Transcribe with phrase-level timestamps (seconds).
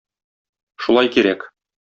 [0.85, 1.49] Шулай кирәк!